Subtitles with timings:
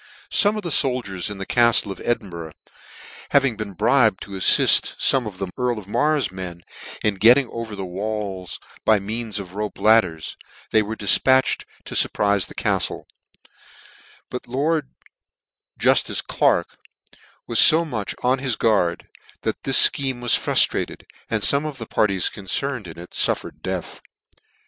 [0.31, 2.53] Some of the foldiers in the caille of Edinburgh
[3.29, 6.61] having been bribed to aflift fome of the earl of Mar's men
[7.03, 10.37] in getting over the walls by means of rope ladders,
[10.71, 13.03] they were difpntched to furpritfe the caftle:
[14.31, 14.89] but the Lord
[15.79, 16.79] Juftice Clerk
[17.45, 19.03] was fo much on his gtiard,
[19.43, 24.01] that this fcl^eme was fruitrated, and fome of the parties concerned in it ftirTered death.